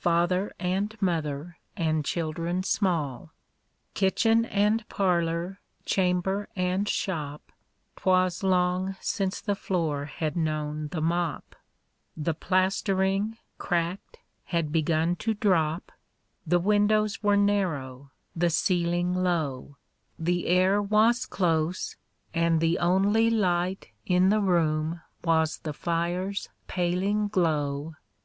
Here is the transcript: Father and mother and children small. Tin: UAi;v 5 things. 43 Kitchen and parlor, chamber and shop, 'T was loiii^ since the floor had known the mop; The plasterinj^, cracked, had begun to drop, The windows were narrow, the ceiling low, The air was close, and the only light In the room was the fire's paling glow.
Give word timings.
Father 0.00 0.52
and 0.58 1.00
mother 1.00 1.56
and 1.76 2.04
children 2.04 2.64
small. 2.64 3.30
Tin: 3.30 3.30
UAi;v 3.30 3.30
5 3.30 3.30
things. 3.30 4.24
43 4.26 4.38
Kitchen 4.44 4.44
and 4.46 4.88
parlor, 4.88 5.60
chamber 5.84 6.48
and 6.56 6.88
shop, 6.88 7.52
'T 7.94 8.02
was 8.04 8.40
loiii^ 8.40 8.96
since 9.00 9.40
the 9.40 9.54
floor 9.54 10.06
had 10.06 10.34
known 10.34 10.88
the 10.88 11.00
mop; 11.00 11.54
The 12.16 12.34
plasterinj^, 12.34 13.36
cracked, 13.58 14.18
had 14.46 14.72
begun 14.72 15.14
to 15.14 15.32
drop, 15.32 15.92
The 16.44 16.58
windows 16.58 17.22
were 17.22 17.36
narrow, 17.36 18.10
the 18.34 18.50
ceiling 18.50 19.14
low, 19.14 19.76
The 20.18 20.48
air 20.48 20.82
was 20.82 21.24
close, 21.24 21.94
and 22.34 22.60
the 22.60 22.80
only 22.80 23.30
light 23.30 23.90
In 24.06 24.30
the 24.30 24.40
room 24.40 25.02
was 25.22 25.58
the 25.58 25.72
fire's 25.72 26.48
paling 26.66 27.28
glow. 27.28 27.94